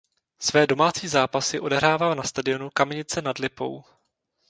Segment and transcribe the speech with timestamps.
[0.39, 3.83] Své domácí zápasy odehrává na stadionu Kamenice nad Lipou.